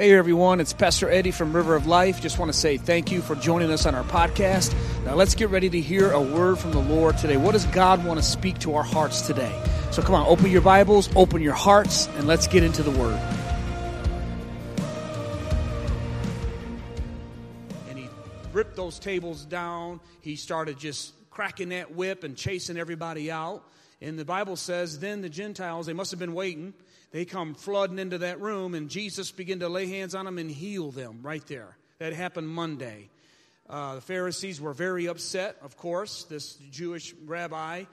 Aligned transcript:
Hey 0.00 0.14
everyone, 0.14 0.60
it's 0.60 0.72
Pastor 0.72 1.10
Eddie 1.10 1.30
from 1.30 1.54
River 1.54 1.76
of 1.76 1.86
Life. 1.86 2.22
Just 2.22 2.38
want 2.38 2.50
to 2.50 2.58
say 2.58 2.78
thank 2.78 3.12
you 3.12 3.20
for 3.20 3.34
joining 3.34 3.70
us 3.70 3.84
on 3.84 3.94
our 3.94 4.02
podcast. 4.02 4.74
Now 5.04 5.14
let's 5.14 5.34
get 5.34 5.50
ready 5.50 5.68
to 5.68 5.78
hear 5.78 6.10
a 6.10 6.22
word 6.22 6.58
from 6.58 6.70
the 6.70 6.80
Lord 6.80 7.18
today. 7.18 7.36
What 7.36 7.52
does 7.52 7.66
God 7.66 8.02
want 8.02 8.18
to 8.18 8.24
speak 8.24 8.58
to 8.60 8.76
our 8.76 8.82
hearts 8.82 9.20
today? 9.20 9.54
So 9.90 10.00
come 10.00 10.14
on, 10.14 10.26
open 10.26 10.50
your 10.50 10.62
Bibles, 10.62 11.14
open 11.14 11.42
your 11.42 11.52
hearts, 11.52 12.08
and 12.16 12.26
let's 12.26 12.46
get 12.46 12.62
into 12.62 12.82
the 12.82 12.92
word. 12.92 13.20
And 17.90 17.98
he 17.98 18.08
ripped 18.54 18.76
those 18.76 18.98
tables 18.98 19.44
down. 19.44 20.00
He 20.22 20.36
started 20.36 20.78
just 20.78 21.12
cracking 21.28 21.68
that 21.68 21.94
whip 21.94 22.24
and 22.24 22.38
chasing 22.38 22.78
everybody 22.78 23.30
out. 23.30 23.64
And 24.00 24.18
the 24.18 24.24
Bible 24.24 24.56
says, 24.56 24.98
then 24.98 25.20
the 25.20 25.28
Gentiles, 25.28 25.84
they 25.84 25.92
must 25.92 26.10
have 26.10 26.20
been 26.20 26.32
waiting 26.32 26.72
they 27.10 27.24
come 27.24 27.54
flooding 27.54 27.98
into 27.98 28.18
that 28.18 28.40
room, 28.40 28.74
and 28.74 28.88
Jesus 28.88 29.30
began 29.32 29.60
to 29.60 29.68
lay 29.68 29.86
hands 29.86 30.14
on 30.14 30.24
them 30.24 30.38
and 30.38 30.50
heal 30.50 30.90
them 30.90 31.20
right 31.22 31.44
there. 31.46 31.76
That 31.98 32.12
happened 32.12 32.48
Monday. 32.48 33.10
Uh, 33.68 33.96
the 33.96 34.00
Pharisees 34.00 34.60
were 34.60 34.72
very 34.72 35.06
upset, 35.06 35.56
of 35.62 35.76
course. 35.76 36.24
This 36.24 36.54
Jewish 36.70 37.14
rabbi 37.24 37.84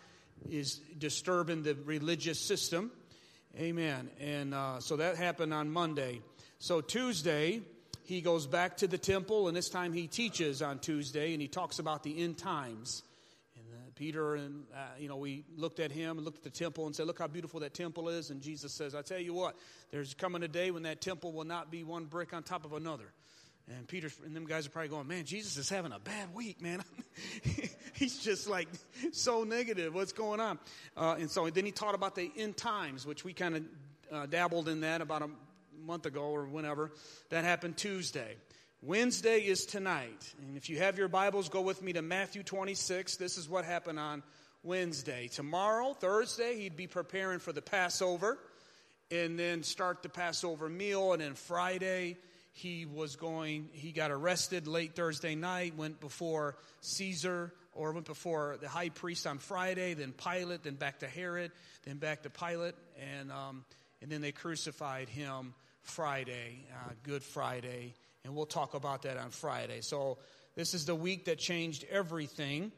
is 0.50 0.80
disturbing 0.98 1.64
the 1.64 1.76
religious 1.76 2.40
system. 2.40 2.92
Amen. 3.60 4.10
And 4.20 4.54
uh, 4.54 4.80
so 4.80 4.98
that 4.98 5.18
happened 5.18 5.54
on 5.54 5.70
Monday. 5.70 6.22
So 6.60 6.82
Tuesday, 6.82 7.62
he 8.06 8.22
goes 8.22 8.48
back 8.48 8.78
to 8.78 8.88
the 8.88 8.98
temple, 8.98 9.48
and 9.48 9.58
this 9.58 9.70
time 9.70 9.94
he 9.94 10.08
teaches 10.08 10.62
on 10.62 10.80
Tuesday, 10.80 11.34
and 11.34 11.42
he 11.42 11.48
talks 11.48 11.80
about 11.80 12.04
the 12.04 12.24
end 12.24 12.38
times. 12.38 13.04
Peter 13.98 14.36
and, 14.36 14.66
uh, 14.74 14.78
you 15.00 15.10
know, 15.10 15.18
we 15.18 15.44
looked 15.56 15.80
at 15.80 15.92
him 15.92 16.18
and 16.18 16.26
looked 16.26 16.38
at 16.38 16.44
the 16.44 16.50
temple 16.50 16.86
and 16.86 16.96
said, 16.96 17.08
Look 17.08 17.20
how 17.20 17.28
beautiful 17.28 17.60
that 17.62 17.74
temple 17.74 18.10
is. 18.10 18.30
And 18.30 18.42
Jesus 18.42 18.74
says, 18.74 18.94
I 18.94 19.02
tell 19.02 19.20
you 19.20 19.34
what, 19.34 19.56
there's 19.92 20.14
coming 20.14 20.44
a 20.44 20.48
day 20.48 20.72
when 20.72 20.84
that 20.84 21.02
temple 21.02 21.34
will 21.34 21.46
not 21.46 21.72
be 21.72 21.84
one 21.84 22.06
brick 22.06 22.34
on 22.34 22.44
top 22.44 22.64
of 22.64 22.74
another. 22.74 23.12
And 23.76 23.86
Peter 23.88 24.10
and 24.24 24.34
them 24.34 24.46
guys 24.46 24.66
are 24.66 24.70
probably 24.70 24.90
going, 24.90 25.08
Man, 25.08 25.26
Jesus 25.26 25.58
is 25.58 25.70
having 25.70 25.92
a 25.92 26.00
bad 26.00 26.34
week, 26.34 26.62
man. 26.62 26.84
He's 27.94 28.20
just 28.20 28.48
like 28.48 28.68
so 29.12 29.44
negative. 29.44 29.94
What's 29.94 30.14
going 30.14 30.40
on? 30.40 30.60
Uh, 30.96 31.16
and 31.20 31.30
so 31.30 31.50
then 31.50 31.66
he 31.66 31.72
taught 31.72 31.96
about 31.96 32.16
the 32.16 32.32
end 32.38 32.56
times, 32.56 33.06
which 33.06 33.26
we 33.26 33.34
kind 33.34 33.56
of 33.58 33.64
uh, 34.12 34.26
dabbled 34.28 34.70
in 34.70 34.82
that 34.82 35.02
about 35.02 35.24
a 35.24 35.30
month 35.84 36.06
ago 36.06 36.22
or 36.22 36.46
whenever. 36.46 36.92
That 37.30 37.44
happened 37.44 37.78
Tuesday. 37.78 38.36
Wednesday 38.84 39.40
is 39.40 39.66
tonight. 39.66 40.36
And 40.40 40.56
if 40.56 40.70
you 40.70 40.78
have 40.78 41.00
your 41.00 41.08
Bibles, 41.08 41.50
go 41.50 41.62
with 41.62 41.82
me 41.82 41.94
to 41.94 42.04
Matthew 42.04 42.44
26. 42.44 43.18
This 43.18 43.36
is 43.36 43.50
what 43.50 43.66
happened 43.66 44.00
on 44.00 44.22
Wednesday. 44.62 45.28
Tomorrow, 45.30 45.94
Thursday, 45.94 46.60
he'd 46.60 46.78
be 46.78 46.86
preparing 46.86 47.40
for 47.40 47.52
the 47.52 47.62
Passover 47.62 48.38
and 49.10 49.38
then 49.38 49.64
start 49.64 50.04
the 50.04 50.10
Passover 50.10 50.70
meal. 50.70 51.14
And 51.14 51.24
then 51.24 51.34
Friday, 51.34 52.18
he 52.54 52.86
was 52.86 53.16
going, 53.16 53.70
he 53.74 53.92
got 53.92 54.12
arrested 54.12 54.68
late 54.68 54.96
Thursday 54.96 55.34
night, 55.34 55.76
went 55.76 56.00
before 56.00 56.56
Caesar 56.82 57.52
or 57.74 57.94
went 57.94 58.06
before 58.06 58.58
the 58.62 58.70
high 58.70 58.90
priest 58.90 59.26
on 59.26 59.40
Friday, 59.40 59.96
then 59.96 60.12
Pilate, 60.12 60.62
then 60.62 60.76
back 60.76 61.00
to 61.00 61.08
Herod, 61.08 61.52
then 61.84 61.98
back 61.98 62.22
to 62.24 62.30
Pilate. 62.30 62.76
And, 63.20 63.32
um, 63.32 63.66
and 64.04 64.12
then 64.12 64.22
they 64.22 64.32
crucified 64.32 65.10
him 65.10 65.56
Friday, 65.82 66.68
uh, 66.72 66.92
Good 67.02 67.24
Friday 67.24 67.96
and 68.28 68.36
we'll 68.36 68.46
talk 68.46 68.74
about 68.74 69.04
that 69.04 69.18
on 69.18 69.30
Friday. 69.30 69.80
So, 69.80 70.18
this 70.56 70.74
is 70.74 70.86
the 70.86 70.96
week 70.96 71.26
that 71.26 71.38
changed 71.38 71.86
everything. 71.90 72.72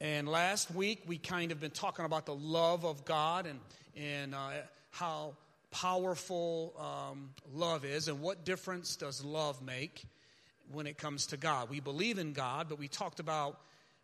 And 0.00 0.28
last 0.28 0.70
week, 0.70 1.02
we 1.06 1.18
kind 1.18 1.50
of 1.50 1.60
been 1.60 1.70
talking 1.70 2.04
about 2.04 2.24
the 2.24 2.34
love 2.34 2.84
of 2.84 3.04
God 3.04 3.46
and, 3.46 3.58
and 3.96 4.34
uh, 4.34 4.50
how 4.90 5.34
powerful 5.70 6.74
um, 6.78 7.30
love 7.52 7.84
is 7.84 8.06
and 8.08 8.20
what 8.20 8.44
difference 8.44 8.96
does 8.96 9.24
love 9.24 9.60
make 9.62 10.04
when 10.70 10.86
it 10.86 10.98
comes 10.98 11.26
to 11.28 11.36
God. 11.36 11.68
We 11.68 11.80
believe 11.80 12.18
in 12.18 12.32
God, 12.32 12.68
but 12.68 12.78
we 12.78 12.86
talked 12.86 13.18
about 13.18 13.58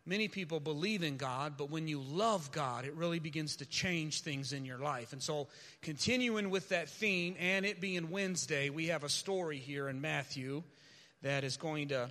many 0.05 0.27
people 0.27 0.59
believe 0.59 1.03
in 1.03 1.15
God, 1.15 1.53
but 1.57 1.69
when 1.69 1.87
you 1.87 2.01
love 2.01 2.51
God, 2.51 2.83
it 2.83 2.95
really 2.95 3.19
begins 3.19 3.57
to 3.57 3.65
change 3.65 4.21
things 4.21 4.51
in 4.51 4.65
your 4.65 4.79
life. 4.79 5.13
And 5.13 5.21
so, 5.23 5.47
continuing 5.81 6.49
with 6.49 6.69
that 6.69 6.89
theme, 6.89 7.35
and 7.39 7.65
it 7.65 7.79
being 7.79 8.09
Wednesday, 8.09 8.69
we 8.69 8.87
have 8.87 9.03
a 9.03 9.09
story 9.09 9.59
here 9.59 9.87
in 9.87 10.01
Matthew 10.01 10.63
that 11.21 11.43
is 11.43 11.57
going 11.57 11.89
to 11.89 12.09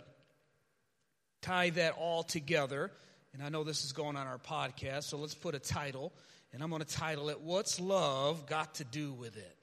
tie 1.43 1.71
that 1.71 1.95
all 1.99 2.23
together. 2.23 2.91
And 3.33 3.43
I 3.43 3.49
know 3.49 3.65
this 3.65 3.85
is 3.85 3.93
going 3.93 4.17
on 4.17 4.27
our 4.27 4.39
podcast, 4.39 5.05
so 5.05 5.19
let's 5.19 5.35
put 5.35 5.55
a 5.55 5.59
title. 5.59 6.13
And 6.53 6.63
I'm 6.63 6.71
going 6.71 6.83
to 6.83 6.89
title 6.89 7.29
it, 7.29 7.41
What's 7.41 7.79
Love 7.79 8.47
Got 8.47 8.77
to 8.77 8.85
Do 8.85 9.13
with 9.13 9.37
It? 9.37 9.57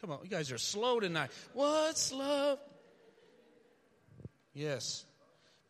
Come 0.00 0.10
on, 0.10 0.18
you 0.24 0.28
guys 0.28 0.52
are 0.52 0.58
slow 0.58 1.00
tonight. 1.00 1.30
What's 1.54 2.12
love? 2.12 2.58
Yes. 4.52 5.04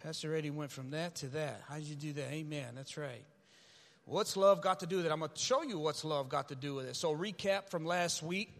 Pastor 0.02 0.34
Eddie 0.34 0.50
went 0.50 0.70
from 0.70 0.90
that 0.90 1.16
to 1.16 1.28
that. 1.28 1.62
How 1.68 1.76
did 1.76 1.84
you 1.86 1.96
do 1.96 2.12
that? 2.14 2.32
Amen. 2.32 2.74
That's 2.74 2.96
right. 2.96 3.24
What's 4.04 4.36
love 4.36 4.62
got 4.62 4.80
to 4.80 4.86
do 4.86 4.98
with 4.98 5.06
it? 5.06 5.12
I'm 5.12 5.18
going 5.18 5.30
to 5.32 5.38
show 5.38 5.62
you 5.62 5.78
what's 5.78 6.04
love 6.04 6.28
got 6.28 6.48
to 6.48 6.54
do 6.54 6.74
with 6.74 6.86
it. 6.86 6.96
So, 6.96 7.14
recap 7.14 7.70
from 7.70 7.84
last 7.84 8.22
week. 8.22 8.52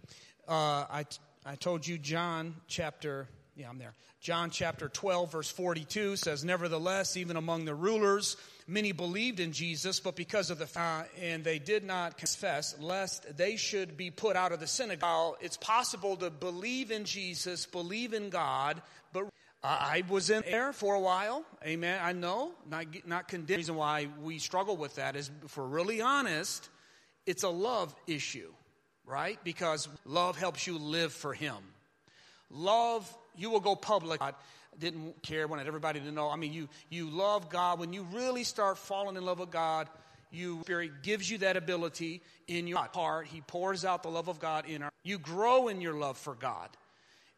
Uh, 0.48 0.86
I 0.90 1.04
I 1.48 1.54
told 1.54 1.86
you 1.86 1.96
John 1.96 2.56
chapter, 2.66 3.28
yeah, 3.54 3.68
I'm 3.68 3.78
there. 3.78 3.94
John 4.20 4.50
chapter 4.50 4.88
12, 4.88 5.30
verse 5.30 5.48
42 5.48 6.16
says, 6.16 6.44
Nevertheless, 6.44 7.16
even 7.16 7.36
among 7.36 7.66
the 7.66 7.74
rulers, 7.74 8.36
many 8.66 8.90
believed 8.90 9.38
in 9.38 9.52
Jesus, 9.52 10.00
but 10.00 10.16
because 10.16 10.50
of 10.50 10.58
the 10.58 10.68
uh, 10.74 11.04
and 11.22 11.44
they 11.44 11.60
did 11.60 11.84
not 11.84 12.18
confess, 12.18 12.74
lest 12.80 13.36
they 13.36 13.54
should 13.54 13.96
be 13.96 14.10
put 14.10 14.34
out 14.34 14.50
of 14.50 14.58
the 14.58 14.66
synagogue. 14.66 15.36
It's 15.40 15.56
possible 15.56 16.16
to 16.16 16.30
believe 16.30 16.90
in 16.90 17.04
Jesus, 17.04 17.64
believe 17.64 18.12
in 18.12 18.28
God, 18.28 18.82
but 19.12 19.28
I 19.62 20.02
was 20.08 20.30
in 20.30 20.42
there 20.42 20.72
for 20.72 20.96
a 20.96 21.00
while. 21.00 21.44
Amen. 21.64 22.00
I 22.02 22.12
know, 22.12 22.54
not 22.68 22.86
not 23.06 23.28
condemned. 23.28 23.48
The 23.48 23.56
reason 23.58 23.76
why 23.76 24.08
we 24.20 24.40
struggle 24.40 24.76
with 24.76 24.96
that 24.96 25.14
is, 25.14 25.30
if 25.44 25.56
we're 25.56 25.64
really 25.64 26.00
honest, 26.00 26.68
it's 27.24 27.44
a 27.44 27.48
love 27.48 27.94
issue 28.08 28.52
right? 29.06 29.38
Because 29.44 29.88
love 30.04 30.36
helps 30.36 30.66
you 30.66 30.78
live 30.78 31.12
for 31.12 31.32
Him. 31.32 31.56
Love, 32.50 33.12
you 33.36 33.50
will 33.50 33.60
go 33.60 33.74
public. 33.74 34.20
I 34.20 34.32
didn't 34.78 35.22
care, 35.22 35.46
wanted 35.46 35.66
everybody 35.66 36.00
to 36.00 36.12
know. 36.12 36.28
I 36.28 36.36
mean, 36.36 36.52
you, 36.52 36.68
you 36.90 37.08
love 37.08 37.48
God. 37.48 37.78
When 37.78 37.92
you 37.92 38.06
really 38.12 38.44
start 38.44 38.78
falling 38.78 39.16
in 39.16 39.24
love 39.24 39.38
with 39.38 39.50
God, 39.50 39.88
you 40.30 40.60
Spirit 40.62 41.02
gives 41.02 41.30
you 41.30 41.38
that 41.38 41.56
ability 41.56 42.20
in 42.48 42.66
your 42.66 42.78
heart. 42.92 43.26
He 43.26 43.40
pours 43.40 43.84
out 43.84 44.02
the 44.02 44.10
love 44.10 44.28
of 44.28 44.40
God 44.40 44.66
in 44.68 44.82
our. 44.82 44.90
You 45.02 45.18
grow 45.18 45.68
in 45.68 45.80
your 45.80 45.94
love 45.94 46.18
for 46.18 46.34
God, 46.34 46.68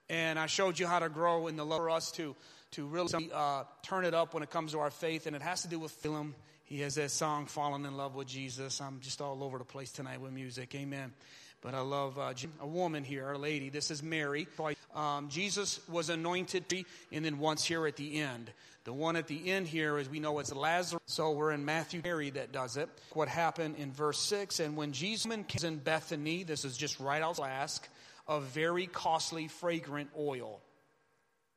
and 0.09 0.39
I 0.39 0.47
showed 0.47 0.79
you 0.79 0.87
how 0.87 0.99
to 0.99 1.09
grow 1.09 1.49
in 1.49 1.57
the 1.57 1.65
love 1.65 1.79
for 1.79 1.91
us 1.91 2.11
to 2.13 2.35
to 2.73 2.87
really 2.87 3.31
uh, 3.33 3.65
turn 3.83 4.05
it 4.05 4.15
up 4.15 4.35
when 4.35 4.43
it 4.43 4.51
comes 4.51 4.73
to 4.73 4.81
our 4.81 4.91
faith, 4.91 5.27
and 5.27 5.35
it 5.37 5.43
has 5.43 5.63
to 5.63 5.69
do 5.69 5.79
with 5.79 5.91
Philip. 5.91 6.29
He 6.65 6.81
has 6.81 6.97
that 6.97 7.11
song, 7.11 7.47
"Falling 7.47 7.85
in 7.85 7.97
Love 7.97 8.15
with 8.15 8.27
Jesus." 8.27 8.81
I'm 8.81 9.01
just 9.01 9.21
all 9.21 9.43
over 9.45 9.59
the 9.59 9.65
place 9.65 9.93
tonight 9.93 10.21
with 10.21 10.33
music. 10.33 10.75
Amen. 10.75 11.13
But 11.61 11.75
I 11.75 11.81
love 11.81 12.19
uh, 12.19 12.33
a 12.61 12.67
woman 12.67 13.03
here, 13.03 13.33
a 13.33 13.39
lady. 13.39 13.69
This 13.69 13.91
is 13.91 14.03
Mary. 14.03 14.47
Um, 14.95 15.29
Jesus 15.29 15.81
was 15.89 16.09
anointed, 16.09 16.65
and 17.11 17.25
then 17.25 17.39
once 17.39 17.65
here 17.65 17.87
at 17.87 17.97
the 17.97 18.21
end. 18.21 18.51
The 18.85 18.93
one 18.93 19.17
at 19.17 19.27
the 19.27 19.51
end 19.51 19.67
here, 19.67 19.99
as 19.99 20.09
we 20.09 20.21
know, 20.21 20.39
it's 20.39 20.55
Lazarus. 20.55 21.03
So 21.07 21.33
we're 21.33 21.51
in 21.51 21.65
Matthew, 21.65 22.01
Mary 22.05 22.31
that 22.31 22.53
does 22.53 22.77
it. 22.77 22.89
What 23.13 23.29
happened 23.29 23.77
in 23.77 23.93
verse 23.93 24.21
6 24.21 24.61
And 24.61 24.77
when 24.77 24.93
Jesus 24.93 25.27
was 25.27 25.65
in 25.65 25.79
Bethany, 25.79 26.45
this 26.45 26.65
is 26.65 26.77
just 26.77 27.01
right 27.01 27.21
out 27.21 27.39
of 27.39 27.45
ask, 27.45 27.87
of 28.29 28.45
very 28.45 28.87
costly, 28.87 29.49
fragrant 29.49 30.11
oil. 30.17 30.61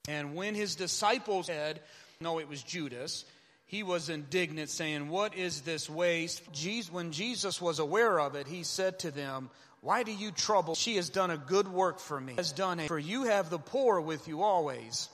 And 0.08 0.36
when 0.36 0.56
his 0.56 0.76
disciples 0.76 1.46
said, 1.46 1.80
No, 2.20 2.40
it 2.40 2.50
was 2.50 2.64
Judas 2.64 3.24
he 3.72 3.84
was 3.84 4.10
indignant, 4.10 4.70
saying, 4.70 5.08
What 5.08 5.34
is 5.34 5.62
this 5.62 5.90
waste? 5.90 6.44
When 6.92 7.14
Jesus 7.14 7.62
was 7.62 7.80
aware 7.80 8.20
of 8.20 8.36
it, 8.36 8.46
he 8.46 8.64
said 8.64 9.00
to 9.00 9.12
them, 9.12 9.50
why 9.82 10.04
do 10.04 10.12
you 10.12 10.32
trouble? 10.32 10.76
She 10.76 10.96
has 10.98 11.10
done 11.10 11.32
a 11.32 11.38
good 11.38 11.68
work 11.68 12.00
for 12.00 12.20
me. 12.20 12.36
Has 12.38 12.52
done 12.52 12.80
it. 12.80 12.88
For 12.88 13.00
you 13.00 13.24
have 13.24 13.50
the 13.50 13.58
poor 13.58 14.00
with 14.00 14.28
you 14.28 14.44
always. 14.44 15.10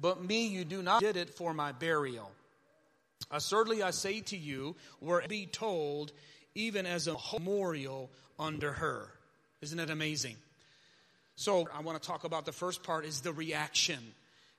But 0.00 0.22
me 0.22 0.46
you 0.46 0.64
do 0.64 0.82
not 0.82 1.00
did 1.00 1.16
it 1.16 1.30
for 1.30 1.52
my 1.52 1.72
burial. 1.72 2.30
Assuredly 3.30 3.82
I 3.82 3.90
say 3.90 4.20
to 4.20 4.36
you, 4.36 4.76
were 5.00 5.24
be 5.26 5.46
told, 5.46 6.12
even 6.54 6.86
as 6.86 7.08
a 7.08 7.16
memorial 7.32 8.10
under 8.38 8.72
her. 8.72 9.08
Isn't 9.62 9.80
it 9.80 9.90
amazing? 9.90 10.36
So 11.34 11.68
I 11.74 11.80
want 11.80 12.00
to 12.00 12.06
talk 12.06 12.24
about 12.24 12.44
the 12.44 12.52
first 12.52 12.82
part 12.82 13.04
is 13.04 13.20
the 13.20 13.32
reaction. 13.32 13.98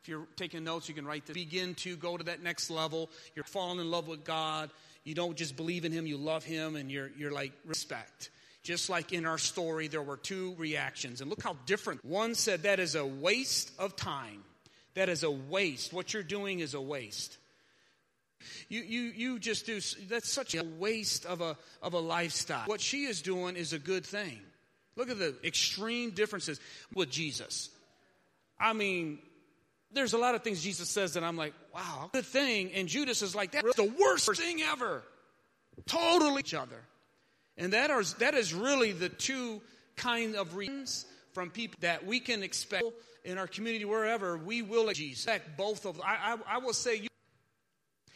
If 0.02 0.10
you're 0.10 0.28
taking 0.36 0.64
notes, 0.64 0.90
you 0.90 0.96
can 0.96 1.06
write 1.06 1.26
this. 1.26 1.34
Begin 1.34 1.76
to 1.76 1.96
go 1.96 2.18
to 2.18 2.26
that 2.26 2.44
next 2.44 2.70
level. 2.70 3.10
You're 3.36 3.46
falling 3.46 3.80
in 3.80 3.90
love 3.90 4.08
with 4.08 4.26
God. 4.26 4.70
You 5.04 5.16
don't 5.16 5.38
just 5.38 5.56
believe 5.56 5.86
in 5.86 5.92
Him, 5.92 6.06
you 6.06 6.18
love 6.18 6.44
Him, 6.44 6.76
and 6.76 6.92
you're, 6.92 7.10
you're 7.18 7.32
like 7.32 7.54
respect. 7.66 8.30
Just 8.68 8.90
like 8.90 9.14
in 9.14 9.26
our 9.26 9.38
story, 9.38 9.88
there 9.88 10.02
were 10.02 10.18
two 10.18 10.54
reactions. 10.58 11.22
And 11.22 11.30
look 11.30 11.42
how 11.42 11.56
different. 11.66 12.04
One 12.04 12.36
said, 12.36 12.64
That 12.64 12.82
is 12.82 12.96
a 12.96 13.06
waste 13.06 13.72
of 13.80 13.96
time. 13.96 14.44
That 14.96 15.08
is 15.08 15.24
a 15.24 15.32
waste. 15.32 15.94
What 15.94 16.14
you're 16.14 16.22
doing 16.22 16.60
is 16.60 16.74
a 16.74 16.82
waste. 16.82 17.38
You, 18.68 18.82
you, 18.82 19.02
you 19.16 19.40
just 19.40 19.68
do, 19.68 19.80
that's 20.10 20.30
such 20.30 20.54
a 20.54 20.66
waste 20.66 21.26
of 21.26 21.40
a, 21.40 21.56
of 21.82 21.94
a 21.94 22.00
lifestyle. 22.00 22.66
What 22.66 22.82
she 22.82 23.06
is 23.06 23.22
doing 23.22 23.56
is 23.56 23.72
a 23.72 23.80
good 23.80 24.06
thing. 24.06 24.38
Look 24.98 25.10
at 25.10 25.18
the 25.18 25.34
extreme 25.46 26.12
differences 26.12 26.60
with 26.94 27.10
Jesus. 27.10 27.70
I 28.60 28.74
mean, 28.74 29.20
there's 29.94 30.12
a 30.12 30.18
lot 30.18 30.36
of 30.36 30.44
things 30.44 30.62
Jesus 30.62 30.90
says 30.90 31.14
that 31.14 31.24
I'm 31.24 31.38
like, 31.38 31.54
wow, 31.74 32.10
good 32.12 32.26
thing. 32.26 32.74
And 32.74 32.90
Judas 32.90 33.22
is 33.22 33.34
like, 33.34 33.54
that's 33.54 33.78
the 33.78 33.94
worst 33.98 34.30
thing 34.36 34.62
ever. 34.62 35.04
Totally 35.86 36.42
each 36.42 36.54
other. 36.54 36.84
And 37.58 37.74
that 37.74 37.90
is, 37.90 38.14
that 38.16 38.34
is 38.34 38.54
really 38.54 38.92
the 38.92 39.10
two 39.10 39.62
kind 39.96 40.36
of 40.36 40.56
reasons 40.56 41.06
from 41.34 41.50
people 41.50 41.78
that 41.82 42.06
we 42.06 42.20
can 42.20 42.44
expect 42.44 42.84
in 43.24 43.38
our 43.38 43.48
community, 43.48 43.84
wherever 43.84 44.38
we 44.38 44.62
will 44.62 44.90
expect 44.90 45.58
both 45.58 45.86
of 45.86 45.98
them. 45.98 46.06
I, 46.08 46.34
I, 46.34 46.56
I 46.56 46.58
will 46.60 46.74
say, 46.74 46.96
you, 46.96 47.10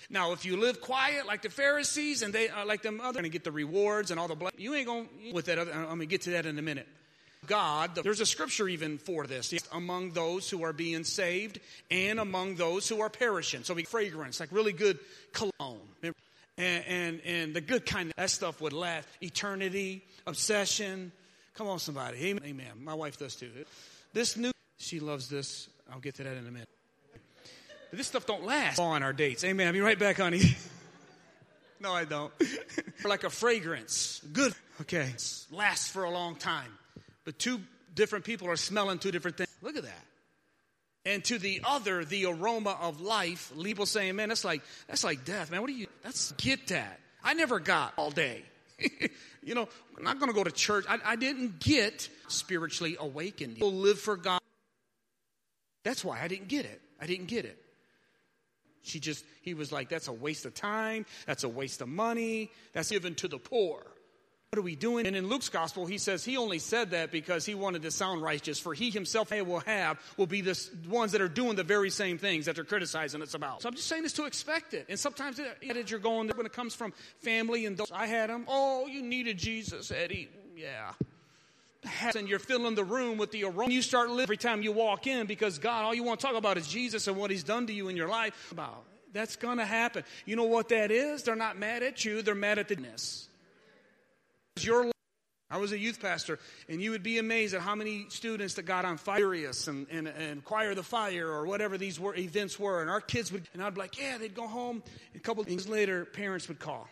now 0.09 0.31
if 0.31 0.45
you 0.45 0.57
live 0.57 0.79
quiet 0.79 1.25
like 1.25 1.41
the 1.41 1.49
Pharisees 1.49 2.21
and 2.21 2.33
they 2.33 2.49
uh, 2.49 2.65
like 2.65 2.81
them 2.81 3.01
other, 3.01 3.13
going 3.13 3.23
to 3.23 3.29
get 3.29 3.43
the 3.43 3.51
rewards 3.51 4.11
and 4.11 4.19
all 4.19 4.27
the 4.27 4.35
blessings. 4.35 4.61
You 4.61 4.73
ain't 4.73 4.87
going 4.87 5.09
with 5.33 5.45
that. 5.45 5.57
Other, 5.57 5.73
I'm 5.73 5.85
going 5.85 5.99
to 5.99 6.05
get 6.05 6.21
to 6.23 6.31
that 6.31 6.45
in 6.45 6.57
a 6.57 6.61
minute. 6.61 6.87
God, 7.47 7.95
there's 7.95 8.19
a 8.19 8.25
scripture 8.25 8.67
even 8.67 8.99
for 8.99 9.25
this. 9.25 9.51
Among 9.71 10.11
those 10.11 10.47
who 10.49 10.63
are 10.63 10.73
being 10.73 11.03
saved 11.03 11.59
and 11.89 12.19
among 12.19 12.55
those 12.55 12.87
who 12.87 13.01
are 13.01 13.09
perishing. 13.09 13.63
So, 13.63 13.73
we 13.73 13.83
fragrance, 13.83 14.39
like 14.39 14.51
really 14.51 14.73
good 14.73 14.99
cologne. 15.33 15.81
And, 16.61 16.85
and, 16.87 17.21
and 17.25 17.53
the 17.55 17.61
good 17.61 17.87
kind 17.87 18.09
of 18.11 18.15
that 18.17 18.29
stuff 18.29 18.61
would 18.61 18.71
last 18.71 19.07
eternity, 19.19 20.03
obsession. 20.27 21.11
Come 21.55 21.67
on, 21.67 21.79
somebody. 21.79 22.23
Amen. 22.27 22.43
Amen. 22.45 22.71
My 22.83 22.93
wife 22.93 23.17
does 23.17 23.35
too. 23.35 23.49
This 24.13 24.37
new, 24.37 24.51
she 24.77 24.99
loves 24.99 25.27
this. 25.27 25.69
I'll 25.91 25.99
get 25.99 26.15
to 26.15 26.23
that 26.23 26.37
in 26.37 26.45
a 26.45 26.51
minute. 26.51 26.69
But 27.89 27.97
this 27.97 28.05
stuff 28.05 28.27
don't 28.27 28.45
last 28.45 28.77
on 28.77 29.01
our 29.01 29.11
dates. 29.11 29.43
Amen. 29.43 29.65
I'll 29.65 29.73
be 29.73 29.81
right 29.81 29.97
back, 29.97 30.17
honey. 30.17 30.55
no, 31.79 31.93
I 31.93 32.05
don't. 32.05 32.31
like 33.03 33.23
a 33.23 33.31
fragrance. 33.31 34.21
Good. 34.31 34.53
Okay. 34.81 35.09
Lasts 35.51 35.89
for 35.89 36.03
a 36.03 36.11
long 36.11 36.35
time. 36.35 36.71
But 37.25 37.39
two 37.39 37.59
different 37.95 38.23
people 38.23 38.47
are 38.49 38.55
smelling 38.55 38.99
two 38.99 39.11
different 39.11 39.37
things. 39.37 39.49
Look 39.63 39.77
at 39.77 39.83
that. 39.83 40.05
And 41.05 41.23
to 41.25 41.39
the 41.39 41.61
other, 41.63 42.05
the 42.05 42.25
aroma 42.25 42.77
of 42.79 43.01
life, 43.01 43.51
people 43.61 43.87
saying, 43.87 44.15
man, 44.15 44.29
that's 44.29 44.45
like, 44.45 44.61
that's 44.87 45.03
like 45.03 45.25
death, 45.25 45.49
man. 45.49 45.61
What 45.61 45.67
do 45.67 45.73
you, 45.73 45.87
that's, 46.03 46.31
get 46.33 46.67
that. 46.67 46.99
I 47.23 47.33
never 47.33 47.59
got 47.59 47.93
all 47.97 48.11
day. 48.11 48.43
you 49.43 49.55
know, 49.55 49.67
I'm 49.97 50.03
not 50.03 50.19
going 50.19 50.31
to 50.31 50.35
go 50.35 50.43
to 50.43 50.51
church. 50.51 50.85
I, 50.87 50.99
I 51.03 51.15
didn't 51.15 51.59
get 51.59 52.07
spiritually 52.27 52.97
awakened. 52.99 53.55
People 53.55 53.73
live 53.73 53.99
for 53.99 54.15
God. 54.15 54.41
That's 55.83 56.05
why 56.05 56.21
I 56.21 56.27
didn't 56.27 56.47
get 56.47 56.65
it. 56.65 56.81
I 56.99 57.07
didn't 57.07 57.27
get 57.27 57.45
it. 57.45 57.57
She 58.83 58.99
just, 58.99 59.23
he 59.41 59.53
was 59.53 59.71
like, 59.71 59.89
that's 59.89 60.07
a 60.07 60.13
waste 60.13 60.45
of 60.45 60.53
time. 60.53 61.05
That's 61.25 61.43
a 61.43 61.49
waste 61.49 61.81
of 61.81 61.87
money. 61.87 62.51
That's 62.73 62.89
given 62.89 63.15
to 63.15 63.27
the 63.27 63.37
poor. 63.37 63.83
What 64.51 64.59
are 64.59 64.63
we 64.63 64.75
doing? 64.75 65.07
And 65.07 65.15
in 65.15 65.29
Luke's 65.29 65.47
gospel, 65.47 65.85
he 65.85 65.97
says 65.97 66.25
he 66.25 66.35
only 66.35 66.59
said 66.59 66.91
that 66.91 67.09
because 67.09 67.45
he 67.45 67.55
wanted 67.55 67.83
to 67.83 67.91
sound 67.91 68.21
righteous, 68.21 68.59
for 68.59 68.73
he 68.73 68.89
himself 68.89 69.31
will 69.31 69.61
have 69.61 69.97
will 70.17 70.27
be 70.27 70.41
the 70.41 70.59
ones 70.89 71.13
that 71.13 71.21
are 71.21 71.29
doing 71.29 71.55
the 71.55 71.63
very 71.63 71.89
same 71.89 72.17
things 72.17 72.47
that 72.47 72.55
they're 72.55 72.65
criticizing 72.65 73.21
us 73.21 73.33
about. 73.33 73.61
So 73.61 73.69
I'm 73.69 73.75
just 73.75 73.87
saying 73.87 74.03
this 74.03 74.11
to 74.11 74.25
expect 74.25 74.73
it. 74.73 74.87
And 74.89 74.99
sometimes 74.99 75.39
it, 75.39 75.89
you're 75.89 76.01
going 76.01 76.27
there 76.27 76.35
when 76.35 76.45
it 76.45 76.51
comes 76.51 76.75
from 76.75 76.91
family 77.19 77.65
and 77.65 77.77
those. 77.77 77.93
I 77.93 78.07
had 78.07 78.29
them. 78.29 78.43
Oh, 78.45 78.87
you 78.87 79.01
needed 79.01 79.37
Jesus, 79.37 79.89
Eddie. 79.89 80.27
Yeah. 80.57 80.91
And 82.13 82.27
you're 82.27 82.37
filling 82.37 82.75
the 82.75 82.83
room 82.83 83.17
with 83.17 83.31
the 83.31 83.45
aroma. 83.45 83.71
You 83.71 83.81
start 83.81 84.09
living 84.09 84.23
every 84.23 84.35
time 84.35 84.63
you 84.63 84.73
walk 84.73 85.07
in 85.07 85.27
because 85.27 85.59
God, 85.59 85.85
all 85.85 85.93
you 85.93 86.03
want 86.03 86.19
to 86.19 86.27
talk 86.27 86.35
about 86.35 86.57
is 86.57 86.67
Jesus 86.67 87.07
and 87.07 87.15
what 87.15 87.31
He's 87.31 87.43
done 87.45 87.67
to 87.67 87.73
you 87.73 87.87
in 87.87 87.95
your 87.95 88.09
life. 88.09 88.51
About 88.51 88.83
that's 89.13 89.37
going 89.37 89.59
to 89.59 89.65
happen. 89.65 90.03
You 90.25 90.35
know 90.35 90.43
what 90.43 90.67
that 90.69 90.91
is? 90.91 91.23
They're 91.23 91.37
not 91.37 91.57
mad 91.57 91.83
at 91.83 92.03
you. 92.03 92.21
They're 92.21 92.35
mad 92.35 92.59
at 92.59 92.67
the 92.67 92.75
ness. 92.75 93.29
Your 94.59 94.91
I 95.49 95.57
was 95.57 95.73
a 95.73 95.77
youth 95.77 96.01
pastor, 96.01 96.39
and 96.69 96.81
you 96.81 96.91
would 96.91 97.03
be 97.03 97.17
amazed 97.17 97.53
at 97.53 97.59
how 97.61 97.75
many 97.75 98.05
students 98.07 98.53
that 98.53 98.63
got 98.63 98.85
on 98.85 98.97
Furious 98.97 99.67
and, 99.67 99.85
and, 99.91 100.07
and 100.07 100.39
Acquire 100.39 100.73
the 100.75 100.83
Fire 100.83 101.27
or 101.27 101.45
whatever 101.45 101.77
these 101.77 101.99
were, 101.99 102.15
events 102.15 102.57
were. 102.57 102.81
And 102.81 102.89
our 102.89 103.01
kids 103.01 103.33
would, 103.33 103.49
and 103.53 103.61
I'd 103.61 103.73
be 103.73 103.81
like, 103.81 103.99
yeah, 103.99 104.17
they'd 104.17 104.33
go 104.33 104.47
home. 104.47 104.81
A 105.13 105.19
couple 105.19 105.43
of 105.43 105.49
days 105.49 105.67
later, 105.67 106.05
parents 106.05 106.47
would 106.47 106.59
call. 106.59 106.87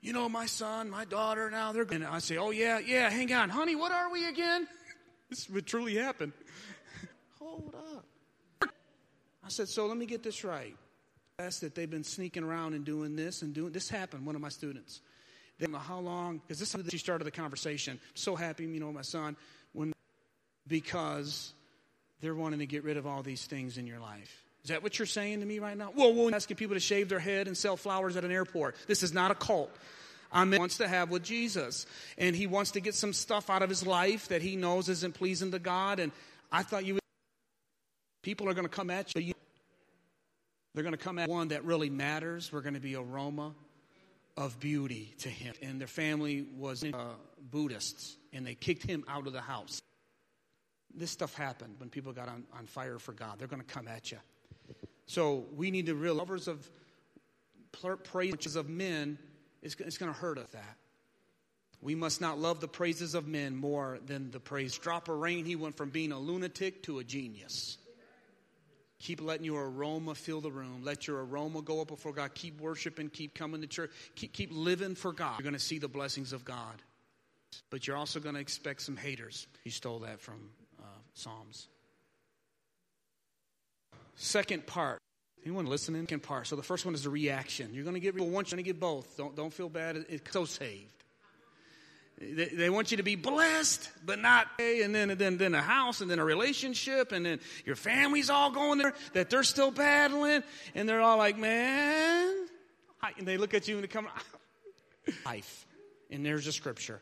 You 0.00 0.12
know, 0.12 0.28
my 0.28 0.46
son, 0.46 0.88
my 0.88 1.04
daughter, 1.04 1.50
now 1.50 1.72
they're. 1.72 1.82
And 1.82 2.04
I'd 2.04 2.22
say, 2.22 2.36
oh, 2.36 2.50
yeah, 2.50 2.78
yeah, 2.78 3.10
hang 3.10 3.32
on. 3.32 3.48
Honey, 3.48 3.74
what 3.74 3.90
are 3.92 4.10
we 4.10 4.26
again? 4.26 4.66
This 5.30 5.46
would 5.50 5.66
truly 5.66 5.94
happen. 5.94 6.32
Hold 7.38 7.74
up. 7.74 8.70
I 9.44 9.48
said, 9.50 9.68
so 9.68 9.84
let 9.84 9.98
me 9.98 10.06
get 10.06 10.22
this 10.22 10.42
right. 10.42 10.74
That's 11.36 11.60
that 11.60 11.74
they've 11.74 11.90
been 11.90 12.02
sneaking 12.02 12.44
around 12.44 12.72
and 12.72 12.82
doing 12.82 13.14
this 13.14 13.42
and 13.42 13.52
doing 13.52 13.72
this 13.72 13.90
happened, 13.90 14.24
one 14.24 14.36
of 14.36 14.40
my 14.40 14.48
students. 14.48 15.02
They 15.58 15.66
don't 15.66 15.72
know 15.72 15.78
how 15.78 15.98
long, 15.98 16.38
because 16.38 16.58
this 16.58 16.74
is 16.74 16.80
how 16.80 16.88
she 16.88 16.98
started 16.98 17.24
the 17.24 17.32
conversation. 17.32 17.98
So 18.14 18.36
happy, 18.36 18.64
you 18.64 18.80
know, 18.80 18.92
my 18.92 19.02
son, 19.02 19.36
when 19.72 19.92
because 20.66 21.52
they're 22.20 22.34
wanting 22.34 22.60
to 22.60 22.66
get 22.66 22.84
rid 22.84 22.96
of 22.96 23.06
all 23.06 23.22
these 23.22 23.46
things 23.46 23.78
in 23.78 23.86
your 23.86 23.98
life. 23.98 24.44
Is 24.62 24.70
that 24.70 24.82
what 24.82 24.98
you're 24.98 25.06
saying 25.06 25.40
to 25.40 25.46
me 25.46 25.58
right 25.58 25.76
now? 25.76 25.86
Whoa, 25.94 26.10
we're 26.10 26.34
asking 26.34 26.56
people 26.56 26.76
to 26.76 26.80
shave 26.80 27.08
their 27.08 27.18
head 27.18 27.46
and 27.46 27.56
sell 27.56 27.76
flowers 27.76 28.16
at 28.16 28.24
an 28.24 28.30
airport. 28.30 28.76
This 28.86 29.02
is 29.02 29.12
not 29.12 29.30
a 29.30 29.34
cult. 29.34 29.74
I 30.30 30.44
mean, 30.44 30.60
wants 30.60 30.76
to 30.78 30.86
have 30.86 31.10
with 31.10 31.22
Jesus, 31.22 31.86
and 32.18 32.36
he 32.36 32.46
wants 32.46 32.72
to 32.72 32.80
get 32.80 32.94
some 32.94 33.14
stuff 33.14 33.48
out 33.48 33.62
of 33.62 33.70
his 33.70 33.86
life 33.86 34.28
that 34.28 34.42
he 34.42 34.56
knows 34.56 34.88
isn't 34.90 35.14
pleasing 35.14 35.52
to 35.52 35.58
God. 35.58 36.00
And 36.00 36.12
I 36.52 36.62
thought 36.62 36.84
you 36.84 36.94
would. 36.94 37.02
People 38.22 38.48
are 38.48 38.52
going 38.52 38.66
to 38.66 38.70
come 38.70 38.90
at 38.90 39.14
you. 39.16 39.32
They're 40.74 40.82
going 40.82 40.92
to 40.92 41.02
come 41.02 41.18
at 41.18 41.30
one 41.30 41.48
that 41.48 41.64
really 41.64 41.88
matters. 41.88 42.52
We're 42.52 42.60
going 42.60 42.74
to 42.74 42.80
be 42.80 42.94
aroma 42.94 43.54
of 44.38 44.60
beauty 44.60 45.14
to 45.18 45.28
him. 45.28 45.52
And 45.60 45.80
their 45.80 45.88
family 45.88 46.46
was 46.56 46.84
uh, 46.84 46.92
Buddhists, 47.50 48.16
and 48.32 48.46
they 48.46 48.54
kicked 48.54 48.84
him 48.84 49.04
out 49.08 49.26
of 49.26 49.32
the 49.32 49.40
house. 49.40 49.82
This 50.94 51.10
stuff 51.10 51.34
happened 51.34 51.74
when 51.78 51.90
people 51.90 52.12
got 52.12 52.28
on, 52.28 52.44
on 52.56 52.66
fire 52.66 53.00
for 53.00 53.12
God. 53.12 53.38
They're 53.38 53.48
going 53.48 53.62
to 53.62 53.66
come 53.66 53.88
at 53.88 54.12
you. 54.12 54.18
So 55.06 55.46
we 55.56 55.72
need 55.72 55.86
to 55.86 55.94
realize 55.94 56.18
lovers 56.18 56.48
of 56.48 56.70
praises 58.04 58.54
of 58.54 58.68
men 58.68 59.18
is 59.60 59.76
it's 59.80 59.98
going 59.98 60.12
to 60.12 60.18
hurt 60.18 60.38
us 60.38 60.48
that. 60.52 60.76
We 61.80 61.94
must 61.94 62.20
not 62.20 62.38
love 62.38 62.60
the 62.60 62.68
praises 62.68 63.14
of 63.14 63.26
men 63.26 63.56
more 63.56 63.98
than 64.06 64.30
the 64.30 64.40
praise. 64.40 64.76
Drop 64.78 65.08
of 65.08 65.18
rain, 65.18 65.44
he 65.44 65.56
went 65.56 65.76
from 65.76 65.90
being 65.90 66.12
a 66.12 66.18
lunatic 66.18 66.82
to 66.84 67.00
a 67.00 67.04
genius. 67.04 67.76
Keep 69.00 69.22
letting 69.22 69.44
your 69.44 69.66
aroma 69.66 70.14
fill 70.14 70.40
the 70.40 70.50
room. 70.50 70.82
Let 70.82 71.06
your 71.06 71.24
aroma 71.24 71.62
go 71.62 71.80
up 71.80 71.88
before 71.88 72.12
God. 72.12 72.34
Keep 72.34 72.60
worshiping. 72.60 73.10
Keep 73.10 73.34
coming 73.34 73.60
to 73.60 73.66
church. 73.66 73.90
Keep, 74.16 74.32
keep 74.32 74.50
living 74.52 74.94
for 74.94 75.12
God. 75.12 75.38
You're 75.38 75.44
going 75.44 75.52
to 75.54 75.60
see 75.60 75.78
the 75.78 75.88
blessings 75.88 76.32
of 76.32 76.44
God. 76.44 76.82
But 77.70 77.86
you're 77.86 77.96
also 77.96 78.18
going 78.18 78.34
to 78.34 78.40
expect 78.40 78.82
some 78.82 78.96
haters. 78.96 79.46
He 79.62 79.70
stole 79.70 80.00
that 80.00 80.20
from 80.20 80.50
uh, 80.80 80.86
Psalms. 81.14 81.68
Second 84.16 84.66
part. 84.66 84.98
Anyone 85.44 85.66
listening? 85.66 86.02
Second 86.02 86.24
part. 86.24 86.48
So 86.48 86.56
the 86.56 86.62
first 86.62 86.84
one 86.84 86.94
is 86.94 87.04
the 87.04 87.10
reaction. 87.10 87.70
You're 87.72 87.84
going 87.84 87.94
to 87.94 88.00
get 88.00 88.14
people 88.14 88.28
want 88.28 88.50
you 88.50 88.56
to 88.56 88.62
get 88.62 88.80
both. 88.80 89.16
Don't 89.16 89.36
don't 89.36 89.52
feel 89.52 89.68
bad. 89.68 90.04
It's 90.08 90.32
so 90.32 90.44
saved. 90.44 90.97
They, 92.20 92.68
want 92.68 92.90
you 92.90 92.96
to 92.96 93.04
be 93.04 93.14
blessed, 93.14 93.88
but 94.04 94.18
not, 94.18 94.48
and 94.58 94.92
then, 94.92 95.10
and 95.10 95.20
then, 95.20 95.38
then 95.38 95.54
a 95.54 95.62
house, 95.62 96.00
and 96.00 96.10
then 96.10 96.18
a 96.18 96.24
relationship, 96.24 97.12
and 97.12 97.24
then 97.24 97.38
your 97.64 97.76
family's 97.76 98.28
all 98.28 98.50
going 98.50 98.78
there, 98.78 98.92
that 99.12 99.30
they're 99.30 99.44
still 99.44 99.70
battling, 99.70 100.42
and 100.74 100.88
they're 100.88 101.00
all 101.00 101.16
like, 101.16 101.38
man, 101.38 102.48
and 103.18 103.26
they 103.26 103.36
look 103.36 103.54
at 103.54 103.68
you 103.68 103.76
and 103.76 103.84
they 103.84 103.88
come, 103.88 104.08
life. 105.24 105.64
And 106.10 106.26
there's 106.26 106.46
a 106.48 106.52
scripture 106.52 107.00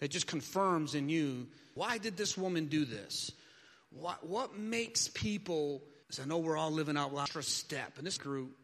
that 0.00 0.10
just 0.10 0.26
confirms 0.26 0.96
in 0.96 1.08
you, 1.08 1.46
why 1.74 1.98
did 1.98 2.16
this 2.16 2.36
woman 2.36 2.66
do 2.66 2.84
this? 2.84 3.30
What, 3.90 4.26
what 4.26 4.58
makes 4.58 5.06
people, 5.08 5.82
I 6.20 6.26
know 6.26 6.38
we're 6.38 6.56
all 6.56 6.72
living 6.72 6.96
out 6.96 7.12
extra 7.16 7.44
step 7.44 7.98
in 7.98 8.04
this 8.04 8.18
group, 8.18 8.56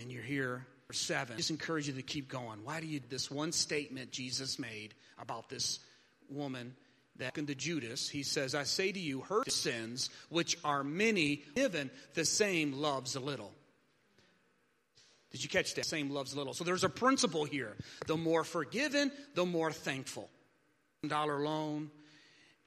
and 0.00 0.12
you're 0.12 0.22
here, 0.22 0.66
seven. 0.92 1.34
I 1.34 1.36
just 1.36 1.50
encourage 1.50 1.88
you 1.88 1.94
to 1.94 2.02
keep 2.02 2.28
going. 2.28 2.60
Why 2.64 2.80
do 2.80 2.86
you, 2.86 3.00
this 3.08 3.30
one 3.30 3.52
statement 3.52 4.10
Jesus 4.10 4.58
made 4.58 4.94
about 5.18 5.48
this 5.48 5.80
woman 6.28 6.74
that 7.16 7.34
to 7.34 7.54
Judas, 7.54 8.08
he 8.08 8.22
says, 8.22 8.54
I 8.54 8.64
say 8.64 8.90
to 8.90 8.98
you, 8.98 9.20
her 9.22 9.42
sins, 9.48 10.10
which 10.28 10.56
are 10.64 10.82
many, 10.82 11.42
given 11.54 11.90
the 12.14 12.24
same 12.24 12.72
loves 12.72 13.16
a 13.16 13.20
little. 13.20 13.52
Did 15.30 15.42
you 15.42 15.48
catch 15.48 15.74
that? 15.74 15.86
Same 15.86 16.10
loves 16.10 16.34
a 16.34 16.38
little. 16.38 16.52
So 16.52 16.64
there's 16.64 16.84
a 16.84 16.88
principle 16.88 17.44
here. 17.44 17.76
The 18.06 18.16
more 18.16 18.44
forgiven, 18.44 19.10
the 19.34 19.46
more 19.46 19.72
thankful. 19.72 20.28
Dollar 21.06 21.40
loan, 21.40 21.90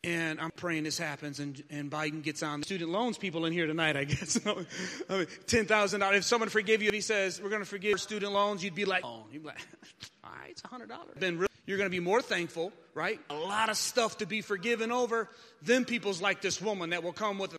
and 0.06 0.40
I'm 0.40 0.52
praying 0.52 0.84
this 0.84 1.00
happens 1.00 1.40
and, 1.40 1.62
and 1.72 1.90
Biden 1.90 2.22
gets 2.22 2.44
on 2.44 2.62
student 2.62 2.92
loans 2.92 3.18
people 3.18 3.46
in 3.46 3.52
here 3.52 3.66
tonight, 3.66 3.98
I 3.98 4.04
guess. 4.04 4.40
I 4.46 4.54
mean, 4.54 5.26
$10,000. 5.48 6.16
If 6.16 6.24
someone 6.24 6.50
forgive 6.50 6.84
you, 6.84 6.90
if 6.90 6.94
he 6.94 7.02
says, 7.02 7.42
we're 7.42 7.50
going 7.50 7.64
to 7.64 7.68
forgive 7.68 8.00
student 8.00 8.32
loans, 8.32 8.64
you'd 8.64 8.76
be 8.76 8.86
like, 8.86 9.04
oh, 9.04 9.24
you'd 9.32 9.42
be 9.42 9.48
like, 9.48 9.58
all 10.24 10.30
right, 10.40 10.52
it's 10.52 10.62
$100. 10.62 10.88
Then 11.16 11.40
really, 11.40 11.48
you're 11.66 11.80
going 11.80 11.90
to 11.90 11.96
be 11.96 12.00
more 12.00 12.22
thankful, 12.22 12.72
right? 12.94 13.20
A 13.32 13.36
lot 13.36 13.70
of 13.70 13.78
stuff 13.78 14.20
to 14.20 14.28
be 14.28 14.42
forgiven 14.42 14.92
over. 14.92 15.28
Then 15.64 15.86
people's 15.86 16.22
like 16.22 16.40
this 16.40 16.62
woman 16.62 16.92
that 16.92 17.04
will 17.04 17.14
come 17.14 17.40
with 17.40 17.56
a, 17.56 17.58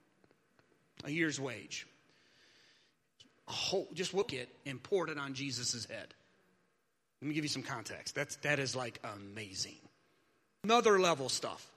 a 1.04 1.10
year's 1.10 1.40
wage. 1.40 1.84
A 3.48 3.52
whole, 3.52 3.88
just 3.92 4.14
look 4.14 4.32
it 4.32 4.48
and 4.64 4.80
pour 4.80 5.08
it 5.10 5.18
on 5.18 5.34
Jesus' 5.34 5.84
head. 5.86 6.14
Let 7.20 7.28
me 7.28 7.34
give 7.34 7.44
you 7.44 7.48
some 7.48 7.62
context. 7.62 8.14
That's, 8.14 8.36
that 8.36 8.60
is 8.60 8.76
like 8.76 9.00
amazing. 9.16 9.78
another 10.62 11.00
level 11.00 11.28
stuff. 11.28 11.72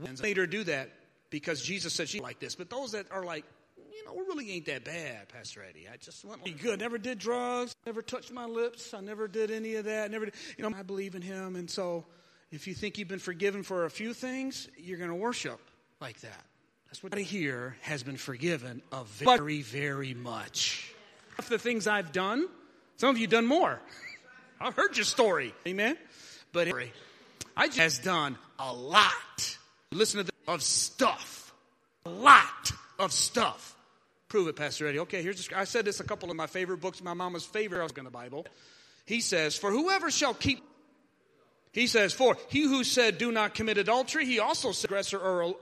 Her 0.00 0.46
do 0.46 0.64
that 0.64 0.90
because 1.30 1.62
Jesus 1.62 1.92
said 1.92 2.08
she 2.08 2.20
like 2.20 2.38
this. 2.40 2.54
But 2.54 2.70
those 2.70 2.92
that 2.92 3.10
are 3.10 3.24
like, 3.24 3.44
you 3.76 4.04
know, 4.04 4.12
it 4.12 4.26
really 4.26 4.52
ain't 4.52 4.66
that 4.66 4.84
bad, 4.84 5.28
Pastor 5.28 5.64
Eddie. 5.68 5.86
I 5.92 5.96
just 5.96 6.24
want 6.24 6.44
to 6.44 6.52
be 6.52 6.56
good. 6.56 6.80
Never 6.80 6.98
did 6.98 7.18
drugs. 7.18 7.74
Never 7.86 8.02
touched 8.02 8.32
my 8.32 8.44
lips. 8.44 8.94
I 8.94 9.00
never 9.00 9.28
did 9.28 9.50
any 9.50 9.76
of 9.76 9.84
that. 9.84 10.10
Never, 10.10 10.26
did, 10.26 10.34
you 10.56 10.68
know, 10.68 10.76
I 10.76 10.82
believe 10.82 11.14
in 11.14 11.22
Him. 11.22 11.56
And 11.56 11.70
so, 11.70 12.04
if 12.50 12.66
you 12.66 12.74
think 12.74 12.98
you've 12.98 13.08
been 13.08 13.18
forgiven 13.18 13.62
for 13.62 13.84
a 13.84 13.90
few 13.90 14.14
things, 14.14 14.68
you're 14.76 14.98
going 14.98 15.10
to 15.10 15.16
worship 15.16 15.60
like 16.00 16.20
that. 16.20 16.44
That's 16.86 17.02
what 17.02 17.18
here 17.18 17.76
has 17.82 18.04
been 18.04 18.16
forgiven 18.16 18.82
of 18.92 19.08
very, 19.08 19.62
very 19.62 20.14
much. 20.14 20.94
Of 21.38 21.48
the 21.48 21.58
things 21.58 21.88
I've 21.88 22.12
done, 22.12 22.46
some 22.98 23.10
of 23.10 23.18
you 23.18 23.26
done 23.26 23.46
more. 23.46 23.80
I've 24.60 24.76
heard 24.76 24.96
your 24.96 25.04
story. 25.04 25.52
Amen. 25.66 25.96
But 26.52 26.68
I 27.56 27.66
just 27.66 27.78
has 27.78 27.98
done 27.98 28.38
a 28.60 28.72
lot. 28.72 29.10
Listen 29.94 30.18
to 30.18 30.24
the, 30.24 30.52
of 30.52 30.62
stuff. 30.62 31.52
A 32.06 32.10
lot 32.10 32.72
of 32.98 33.12
stuff. 33.12 33.76
Prove 34.28 34.48
it, 34.48 34.56
Pastor 34.56 34.86
Eddie. 34.86 34.98
Okay, 35.00 35.22
here's 35.22 35.46
the, 35.46 35.58
I 35.58 35.64
said 35.64 35.84
this 35.84 36.00
a 36.00 36.04
couple 36.04 36.30
of 36.30 36.36
my 36.36 36.46
favorite 36.46 36.78
books, 36.78 37.02
my 37.02 37.14
mama's 37.14 37.44
favorite 37.44 37.96
in 37.96 38.04
the 38.04 38.10
Bible. 38.10 38.46
He 39.06 39.20
says, 39.20 39.56
For 39.56 39.70
whoever 39.70 40.10
shall 40.10 40.34
keep 40.34 40.62
he 41.72 41.88
says, 41.88 42.12
For 42.12 42.36
he 42.48 42.62
who 42.62 42.84
said, 42.84 43.18
Do 43.18 43.32
not 43.32 43.54
commit 43.54 43.78
adultery, 43.78 44.24
he 44.26 44.38
also 44.38 44.70
said, 44.70 44.90
aggressor 44.90 45.18
or 45.18 45.56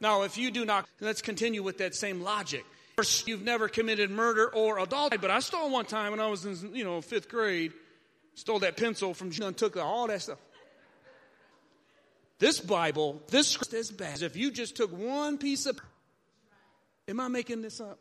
now, 0.00 0.22
if 0.22 0.38
you 0.38 0.50
do 0.50 0.64
not, 0.64 0.88
let's 1.00 1.20
continue 1.20 1.62
with 1.62 1.78
that 1.78 1.94
same 1.94 2.22
logic. 2.22 2.64
First, 2.96 3.28
you've 3.28 3.42
never 3.42 3.68
committed 3.68 4.10
murder 4.10 4.48
or 4.48 4.78
adultery, 4.78 5.18
but 5.18 5.30
I 5.30 5.40
stole 5.40 5.70
one 5.70 5.84
time 5.84 6.12
when 6.12 6.20
I 6.20 6.26
was 6.26 6.46
in, 6.46 6.74
you 6.74 6.84
know, 6.84 7.00
fifth 7.02 7.28
grade. 7.28 7.72
Stole 8.34 8.60
that 8.60 8.78
pencil 8.78 9.12
from 9.12 9.30
John, 9.30 9.52
took 9.52 9.76
all 9.76 10.06
that 10.06 10.22
stuff. 10.22 10.38
This 12.40 12.58
Bible, 12.58 13.22
this 13.28 13.56
is 13.72 13.90
bad 13.92 14.14
as 14.14 14.22
if 14.22 14.34
you 14.34 14.50
just 14.50 14.74
took 14.74 14.90
one 14.90 15.36
piece 15.38 15.66
of. 15.66 15.78
Am 17.06 17.20
I 17.20 17.28
making 17.28 17.60
this 17.60 17.80
up? 17.80 17.98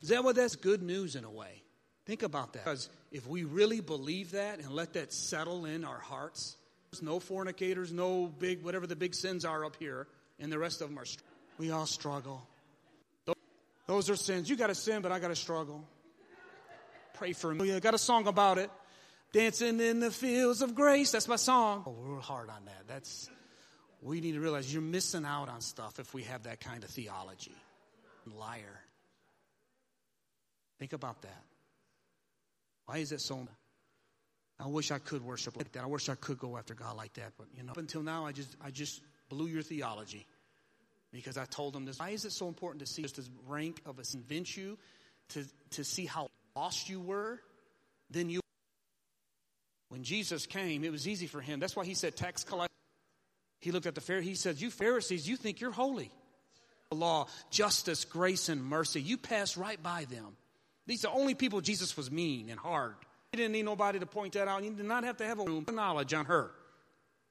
Is 0.00 0.08
that 0.08 0.24
what 0.24 0.36
that's 0.36 0.56
good 0.56 0.82
news 0.82 1.14
in 1.14 1.24
a 1.24 1.30
way? 1.30 1.62
Think 2.06 2.22
about 2.22 2.54
that. 2.54 2.64
Because 2.64 2.88
if 3.12 3.26
we 3.26 3.44
really 3.44 3.80
believe 3.80 4.30
that 4.30 4.60
and 4.60 4.70
let 4.70 4.94
that 4.94 5.12
settle 5.12 5.66
in 5.66 5.84
our 5.84 5.98
hearts, 5.98 6.56
there's 6.90 7.02
no 7.02 7.20
fornicators, 7.20 7.92
no 7.92 8.26
big, 8.26 8.64
whatever 8.64 8.86
the 8.86 8.96
big 8.96 9.14
sins 9.14 9.44
are 9.44 9.66
up 9.66 9.76
here 9.78 10.06
and 10.40 10.50
the 10.50 10.58
rest 10.58 10.80
of 10.80 10.88
them 10.88 10.98
are. 10.98 11.04
We 11.58 11.70
all 11.70 11.86
struggle. 11.86 12.46
Those 13.86 14.08
are 14.08 14.16
sins. 14.16 14.48
You 14.48 14.56
got 14.56 14.68
to 14.68 14.74
sin, 14.74 15.02
but 15.02 15.12
I 15.12 15.18
got 15.18 15.28
to 15.28 15.36
struggle. 15.36 15.84
Pray 17.14 17.34
for 17.34 17.54
me. 17.54 17.72
Oh, 17.72 17.76
I 17.76 17.80
got 17.80 17.94
a 17.94 17.98
song 17.98 18.28
about 18.28 18.56
it. 18.56 18.70
Dancing 19.32 19.80
in 19.80 20.00
the 20.00 20.10
fields 20.10 20.62
of 20.62 20.74
grace. 20.74 21.12
That's 21.12 21.28
my 21.28 21.36
song. 21.36 21.84
Oh, 21.86 21.90
we're 21.90 22.20
hard 22.20 22.48
on 22.48 22.64
that. 22.64 22.86
That's 22.86 23.28
we 24.00 24.20
need 24.20 24.32
to 24.32 24.40
realize 24.40 24.72
you're 24.72 24.82
missing 24.82 25.24
out 25.24 25.48
on 25.48 25.60
stuff 25.60 25.98
if 25.98 26.14
we 26.14 26.22
have 26.24 26.44
that 26.44 26.60
kind 26.60 26.84
of 26.84 26.90
theology. 26.90 27.54
Liar. 28.26 28.80
Think 30.78 30.92
about 30.92 31.22
that. 31.22 31.42
Why 32.86 32.98
is 32.98 33.12
it 33.12 33.20
so? 33.20 33.46
I 34.60 34.66
wish 34.66 34.90
I 34.90 34.98
could 34.98 35.24
worship 35.24 35.56
like 35.56 35.72
that. 35.72 35.82
I 35.82 35.86
wish 35.86 36.08
I 36.08 36.14
could 36.14 36.38
go 36.38 36.56
after 36.56 36.74
God 36.74 36.96
like 36.96 37.12
that, 37.14 37.32
but 37.36 37.46
you 37.56 37.62
know, 37.62 37.72
up 37.72 37.76
until 37.76 38.02
now, 38.02 38.26
I 38.26 38.32
just, 38.32 38.56
I 38.64 38.70
just 38.70 39.00
blew 39.28 39.46
your 39.46 39.62
theology 39.62 40.26
because 41.12 41.36
I 41.36 41.44
told 41.44 41.74
them 41.74 41.84
this. 41.84 41.98
Why 41.98 42.10
is 42.10 42.24
it 42.24 42.32
so 42.32 42.48
important 42.48 42.80
to 42.80 42.86
see 42.86 43.02
just 43.02 43.18
as 43.18 43.28
rank 43.46 43.80
of 43.86 43.98
a 43.98 44.02
convince 44.02 44.56
you 44.56 44.78
to, 45.30 45.44
to 45.72 45.84
see 45.84 46.06
how 46.06 46.28
lost 46.56 46.88
you 46.88 47.00
were? 47.00 47.40
Then 48.10 48.30
you. 48.30 48.40
When 49.98 50.04
Jesus 50.04 50.46
came, 50.46 50.84
it 50.84 50.92
was 50.92 51.08
easy 51.08 51.26
for 51.26 51.40
him. 51.40 51.58
That's 51.58 51.74
why 51.74 51.84
he 51.84 51.94
said, 51.94 52.14
tax 52.14 52.44
collect. 52.44 52.70
He 53.58 53.72
looked 53.72 53.86
at 53.86 53.96
the 53.96 54.00
Pharisees. 54.00 54.28
He 54.28 54.34
said, 54.36 54.60
You 54.60 54.70
Pharisees, 54.70 55.28
you 55.28 55.36
think 55.36 55.60
you're 55.60 55.72
holy. 55.72 56.12
The 56.90 56.96
law, 56.96 57.26
justice, 57.50 58.04
grace, 58.04 58.48
and 58.48 58.62
mercy. 58.62 59.02
You 59.02 59.16
pass 59.16 59.56
right 59.56 59.82
by 59.82 60.04
them. 60.04 60.36
These 60.86 61.04
are 61.04 61.08
the 61.10 61.18
only 61.18 61.34
people 61.34 61.60
Jesus 61.60 61.96
was 61.96 62.12
mean 62.12 62.48
and 62.48 62.60
hard. 62.60 62.94
He 63.32 63.38
didn't 63.38 63.50
need 63.50 63.64
nobody 63.64 63.98
to 63.98 64.06
point 64.06 64.34
that 64.34 64.46
out. 64.46 64.62
He 64.62 64.70
did 64.70 64.86
not 64.86 65.02
have 65.02 65.16
to 65.16 65.26
have 65.26 65.40
a 65.40 65.44
room 65.44 65.66
knowledge 65.68 66.14
on 66.14 66.26
her. 66.26 66.52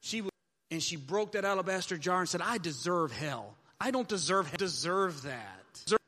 She 0.01 0.19
was 0.19 0.31
and 0.69 0.83
she 0.83 0.97
broke 0.97 1.31
that 1.31 1.45
alabaster 1.45 1.97
jar 1.97 2.19
and 2.19 2.27
said, 2.27 2.41
I 2.41 2.57
deserve 2.57 3.13
hell. 3.13 3.55
I 3.79 3.91
don't 3.91 4.09
deserve 4.09 4.47
hell. 4.47 4.57
deserve 4.57 5.21
that. 5.21 5.99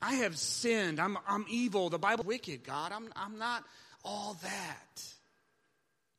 I 0.00 0.14
have 0.14 0.38
sinned. 0.38 1.00
I'm, 1.00 1.18
I'm 1.26 1.46
evil. 1.48 1.90
The 1.90 1.98
Bible 1.98 2.22
wicked, 2.22 2.62
God. 2.62 2.92
I'm, 2.92 3.08
I'm 3.16 3.38
not 3.40 3.64
all 4.04 4.36
that. 4.44 5.15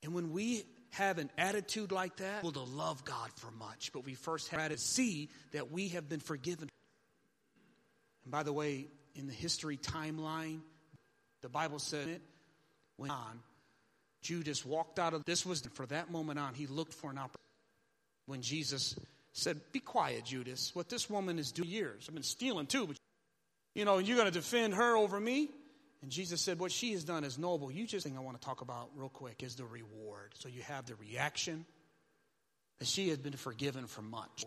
And 0.08 0.16
when 0.16 0.32
we 0.32 0.64
have 0.92 1.18
an 1.18 1.30
attitude 1.38 1.92
like 1.92 2.16
that, 2.16 2.42
we'll 2.42 2.54
to 2.54 2.62
love 2.62 3.04
God 3.04 3.30
for 3.36 3.52
much. 3.52 3.92
But 3.92 4.06
we 4.06 4.14
first 4.14 4.48
have 4.48 4.72
to 4.72 4.78
see 4.78 5.28
that 5.52 5.70
we 5.70 5.90
have 5.90 6.08
been 6.08 6.22
forgiven. 6.22 6.70
And 8.24 8.32
by 8.32 8.44
the 8.44 8.54
way, 8.54 8.88
in 9.16 9.28
the 9.28 9.34
history 9.34 9.76
timeline, 9.76 10.62
the 11.42 11.50
Bible 11.50 11.80
said 11.80 12.08
it 12.08 12.22
when 12.96 13.12
on 13.12 13.42
Judas 14.22 14.66
walked 14.66 14.98
out 14.98 15.14
of 15.14 15.26
this 15.26 15.46
was 15.46 15.60
for 15.74 15.86
that 15.88 16.10
moment 16.10 16.40
on, 16.40 16.54
he 16.54 16.68
looked 16.68 16.94
for 16.94 17.12
an 17.12 17.18
opportunity 17.18 17.42
when 18.28 18.42
Jesus 18.42 18.96
said, 19.34 19.60
Be 19.74 19.82
quiet, 19.82 20.24
Judas. 20.24 20.74
What 20.74 20.88
this 20.88 21.10
woman 21.10 21.38
is 21.38 21.52
doing 21.52 21.68
years. 21.68 22.06
I've 22.08 22.16
been 22.16 22.24
stealing 22.24 22.68
too, 22.68 22.88
but 22.88 22.96
you 23.76 23.84
know, 23.84 23.98
you're 23.98 24.16
going 24.16 24.32
to 24.32 24.40
defend 24.40 24.76
her 24.76 24.96
over 24.96 25.20
me? 25.20 25.50
And 26.02 26.12
Jesus 26.12 26.42
said, 26.42 26.60
What 26.60 26.72
she 26.72 26.92
has 26.94 27.04
done 27.04 27.24
is 27.24 27.38
noble. 27.38 27.72
You 27.72 27.88
just 27.88 28.06
thing 28.06 28.18
I 28.18 28.22
want 28.22 28.40
to 28.40 28.46
talk 28.46 28.62
about 28.62 28.90
real 28.96 29.10
quick 29.10 29.44
is 29.44 29.56
the 29.56 29.66
reward. 29.66 30.32
So 30.36 30.50
you 30.50 30.62
have 30.64 30.86
the 30.86 30.96
reaction 30.96 31.66
that 32.80 32.88
she 32.88 33.10
has 33.10 33.18
been 33.18 33.34
forgiven 33.34 33.88
for 33.88 34.02
much. 34.02 34.46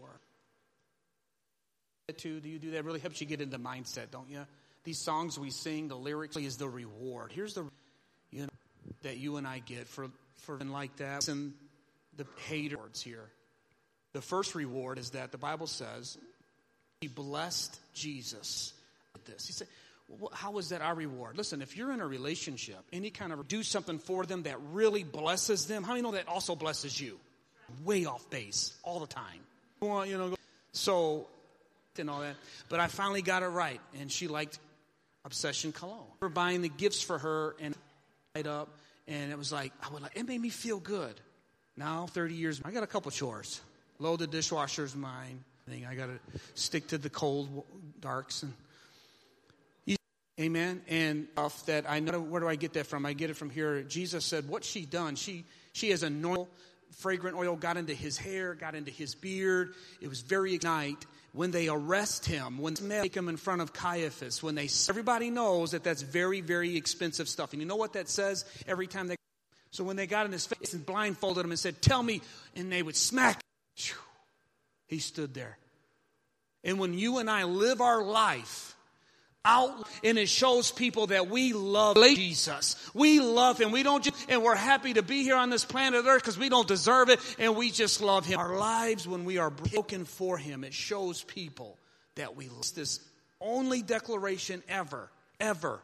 Too, 2.16 2.40
do 2.40 2.49
you 2.49 2.59
do 2.59 2.73
that? 2.73 2.85
Really 2.85 3.00
helps 3.00 3.21
you 3.21 3.26
get 3.26 3.40
into 3.40 3.59
mindset, 3.59 4.11
don't 4.11 4.28
you? 4.28 4.45
These 4.83 4.99
songs 4.99 5.38
we 5.38 5.50
sing, 5.50 5.88
the 5.88 5.97
lyrics 5.97 6.37
is 6.37 6.57
the 6.57 6.69
reward. 6.69 7.33
Here's 7.33 7.54
the 7.54 7.64
you 8.30 8.42
know 8.42 8.49
that 9.02 9.19
you 9.19 9.37
and 9.37 9.47
I 9.47 9.61
get 9.61 9.87
for 9.88 10.09
for 10.38 10.59
like 10.59 10.97
that 10.97 11.28
and 11.28 11.52
the 12.16 12.26
haters 12.49 13.00
here. 13.02 13.28
The 14.12 14.21
first 14.21 14.54
reward 14.54 14.99
is 14.99 15.11
that 15.11 15.30
the 15.30 15.38
Bible 15.38 15.66
says 15.66 16.19
he 17.00 17.09
blessed 17.09 17.78
Jesus 17.95 18.73
with 19.12 19.25
this. 19.25 19.47
He 19.47 19.52
said, 19.52 19.69
how 20.33 20.59
is 20.59 20.71
that 20.71 20.83
our 20.83 20.95
reward? 20.95 21.37
Listen, 21.37 21.62
if 21.62 21.76
you're 21.76 21.93
in 21.93 22.00
a 22.00 22.07
relationship, 22.07 22.79
any 22.93 23.11
kind 23.11 23.33
of 23.33 23.47
do 23.49 23.62
something 23.62 23.99
for 23.99 24.25
them 24.25 24.45
that 24.45 24.59
really 24.73 25.05
blesses 25.05 25.67
them, 25.67 25.83
how 25.83 25.93
do 25.93 25.97
you 25.97 26.02
know 26.02 26.12
that 26.12 26.29
also 26.29 26.55
blesses 26.55 27.00
you? 27.00 27.19
Way 27.85 28.07
off 28.07 28.29
base 28.31 28.75
all 28.83 29.00
the 29.00 29.07
time. 29.07 29.40
Well, 29.81 30.05
you 30.05 30.19
know, 30.19 30.35
so 30.73 31.26
and 31.99 32.11
all 32.11 32.21
that. 32.21 32.35
But 32.69 32.81
I 32.81 32.88
finally 32.88 33.23
got 33.23 33.43
it 33.43 33.49
right, 33.49 33.81
and 34.00 34.11
she 34.11 34.26
liked 34.26 34.59
Obsession 35.25 35.71
Cologne. 35.73 36.07
We 36.21 36.26
are 36.26 36.31
buying 36.31 36.62
the 36.62 36.69
gifts 36.69 37.02
for 37.02 37.19
her 37.19 37.55
and 37.61 37.76
light 38.35 38.47
up, 38.47 38.69
and 39.07 39.31
it 39.31 39.38
was 39.38 39.52
like 39.52 39.73
I 39.83 39.93
would 39.93 40.02
like 40.02 40.17
it 40.17 40.26
made 40.26 40.40
me 40.40 40.49
feel 40.49 40.81
good. 40.81 41.14
Now, 41.76 42.07
30 42.07 42.35
years, 42.35 42.61
I 42.64 42.73
got 42.73 42.83
a 42.83 42.87
couple 42.87 43.11
chores. 43.11 43.61
Load 43.99 44.19
the 44.19 44.26
dishwasher's 44.26 44.97
mine. 44.97 45.45
I 45.71 45.95
got 45.95 46.07
to 46.07 46.19
stick 46.55 46.88
to 46.88 46.99
the 46.99 47.11
cold 47.11 47.64
darks 48.00 48.43
and 48.43 48.52
Amen. 50.41 50.83
And 50.89 51.29
off 51.37 51.67
that 51.67 51.85
I 51.89 52.01
know 52.01 52.21
where 52.21 52.41
do 52.41 52.49
I 52.49 52.57
get 52.57 52.73
that 52.75 52.87
from? 52.87 53.05
I 53.05 53.13
get 53.13 53.31
it 53.31 53.35
from 53.35 53.51
here. 53.51 53.83
Jesus 53.83 54.25
said, 54.25 54.49
"What 54.49 54.65
she 54.65 54.87
done? 54.87 55.17
She 55.17 55.45
she 55.73 55.91
has 55.91 56.03
anointed 56.03 56.49
fragrant 56.97 57.37
oil 57.37 57.57
got 57.57 57.77
into 57.77 57.95
his 57.95 58.19
hair, 58.19 58.55
got 58.55 58.75
into 58.75 58.91
his 58.91 59.15
beard. 59.15 59.75
It 60.01 60.09
was 60.09 60.23
very 60.23 60.55
ignite. 60.55 61.07
When 61.33 61.53
they 61.53 61.69
arrest 61.69 62.27
him, 62.27 62.59
when 62.59 62.75
they 62.75 63.03
take 63.03 63.17
him 63.17 63.29
in 63.29 63.37
front 63.37 63.63
of 63.63 63.73
Caiaphas, 63.73 64.43
when 64.43 64.57
they 64.57 64.69
everybody 64.89 65.31
knows 65.31 65.71
that 65.71 65.85
that's 65.85 66.03
very 66.03 66.41
very 66.41 66.77
expensive 66.77 67.29
stuff. 67.29 67.53
And 67.53 67.63
you 67.63 67.69
know 67.69 67.77
what 67.77 67.93
that 67.93 68.09
says 68.09 68.45
every 68.67 68.87
time 68.87 69.07
they. 69.07 69.17
So 69.71 69.85
when 69.85 69.95
they 69.95 70.09
got 70.09 70.27
in 70.27 70.33
his 70.33 70.47
face 70.47 70.73
and 70.73 70.85
blindfolded 70.85 71.45
him 71.45 71.53
and 71.53 71.59
said, 71.59 71.81
"Tell 71.81 72.03
me," 72.03 72.23
and 72.57 72.73
they 72.73 72.83
would 72.83 72.97
smack 72.97 73.41
he 74.91 74.99
stood 74.99 75.35
there. 75.35 75.57
And 76.65 76.79
when 76.79 76.95
you 76.95 77.19
and 77.19 77.31
I 77.31 77.45
live 77.45 77.81
our 77.81 78.03
life 78.03 78.75
out 79.45 79.89
and 80.05 80.19
it 80.19 80.29
shows 80.29 80.71
people 80.71 81.09
that 81.09 81.29
we 81.29 81.53
love 81.53 81.97
Jesus. 81.97 82.77
We 82.95 83.21
love 83.21 83.59
him. 83.59 83.71
We 83.71 83.83
don't 83.83 84.05
just, 84.05 84.31
and 84.31 84.43
we're 84.43 84.55
happy 84.55 84.95
to 84.95 85.03
be 85.03 85.23
here 85.23 85.37
on 85.37 85.51
this 85.51 85.65
planet 85.65 86.05
earth 86.07 86.23
because 86.23 86.39
we 86.39 86.49
don't 86.49 86.69
deserve 86.69 87.09
it 87.09 87.21
and 87.39 87.57
we 87.57 87.71
just 87.71 88.03
love 88.03 88.27
him. 88.27 88.39
Our 88.39 88.57
lives 88.57 89.09
when 89.09 89.25
we 89.25 89.39
are 89.39 89.51
broken 89.51 90.05
for 90.05 90.37
him, 90.37 90.65
it 90.65 90.75
shows 90.75 91.23
people 91.23 91.79
that 92.17 92.37
we 92.37 92.49
love 92.49 92.75
this 92.75 93.01
only 93.41 93.83
declaration 93.83 94.63
ever, 94.69 95.11
ever. 95.39 95.81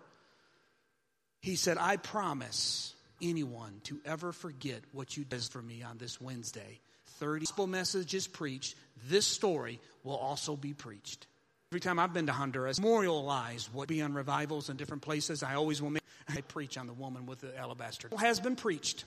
He 1.41 1.57
said, 1.57 1.79
I 1.79 1.97
promise 1.97 2.95
anyone 3.23 3.81
to 3.85 3.99
ever 4.05 4.33
forget 4.33 4.81
what 4.93 5.17
you 5.17 5.25
did 5.25 5.43
for 5.45 5.63
me 5.63 5.83
on 5.83 5.97
this 5.99 6.21
Wednesday 6.21 6.81
30 7.19 7.47
gospel 7.47 7.67
messages 7.67 8.27
preached, 8.27 8.77
this 9.09 9.27
story 9.27 9.81
will 10.05 10.17
also 10.17 10.57
be 10.57 10.75
preached. 10.75 11.27
Every 11.73 11.80
time 11.80 11.99
I've 11.99 12.12
been 12.12 12.26
to 12.26 12.32
Honduras, 12.32 12.80
memorialize 12.80 13.68
what 13.73 13.88
be 13.88 14.00
on 14.00 14.14
revivals 14.14 14.70
in 14.70 14.76
different 14.76 15.02
places. 15.02 15.42
I 15.42 15.54
always 15.54 15.82
will 15.82 15.90
make 15.90 16.02
I 16.28 16.40
preach 16.40 16.78
on 16.78 16.87
the 16.87 16.92
woman 16.92 17.26
with 17.26 17.40
the 17.40 17.56
alabaster. 17.58 18.08
Has 18.18 18.40
been 18.40 18.56
preached. 18.56 19.04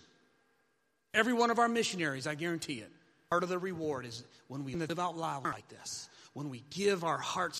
Every 1.14 1.34
one 1.34 1.52
of 1.52 1.60
our 1.60 1.68
missionaries, 1.68 2.28
I 2.28 2.36
guarantee 2.36 2.80
it. 2.80 2.92
Part 3.30 3.44
of 3.44 3.50
the 3.50 3.60
reward 3.60 4.06
is 4.06 4.24
when 4.48 4.64
we 4.64 4.76
live 4.76 5.00
out 5.00 5.18
loud 5.18 5.44
like 5.44 5.68
this, 5.70 6.10
when 6.34 6.50
we 6.50 6.64
give 6.70 7.04
our 7.04 7.18
hearts. 7.18 7.60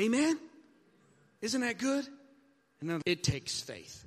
Amen? 0.00 0.38
Isn't 1.40 1.60
that 1.60 1.78
good? 1.78 2.06
And 2.80 2.90
then 2.90 3.02
it 3.06 3.22
takes 3.22 3.60
faith. 3.60 4.04